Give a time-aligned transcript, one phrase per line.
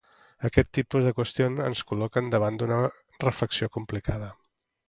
[0.47, 2.81] Aquest tipus de qüestions ens col·loquen davant d'una
[3.27, 4.35] reflexió complicada